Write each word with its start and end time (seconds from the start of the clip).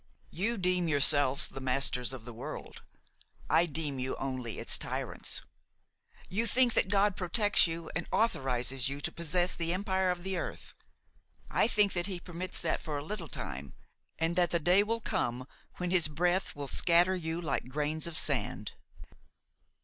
You 0.31 0.57
deem 0.57 0.87
yourselves 0.87 1.47
the 1.47 1.59
masters 1.59 2.11
of 2.11 2.25
the 2.25 2.33
world; 2.33 2.81
I 3.51 3.67
deem 3.67 3.99
you 3.99 4.15
only 4.15 4.57
its 4.57 4.75
tyrants. 4.75 5.43
You 6.27 6.47
think 6.47 6.73
that 6.73 6.87
God 6.89 7.15
protects 7.15 7.67
you 7.67 7.91
and 7.95 8.07
authorizes 8.11 8.89
you 8.89 8.99
to 8.99 9.11
possess 9.11 9.53
the 9.53 9.73
empire 9.73 10.09
of 10.09 10.23
the 10.23 10.37
earth; 10.37 10.73
I 11.51 11.67
think 11.67 11.93
that 11.93 12.07
He 12.07 12.19
permits 12.19 12.59
that 12.61 12.81
for 12.81 12.97
a 12.97 13.03
little 13.03 13.27
time, 13.27 13.75
and 14.17 14.35
that 14.37 14.49
the 14.49 14.59
day 14.59 14.81
will 14.81 15.01
come 15.01 15.47
when 15.77 15.91
His 15.91 16.07
breath 16.07 16.55
will 16.55 16.67
scatter 16.67 17.15
you 17.15 17.39
like 17.39 17.69
grains 17.69 18.07
of 18.07 18.17
sand. 18.17 18.73